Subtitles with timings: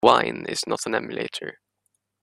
[0.03, 1.59] Wine is not an emulator.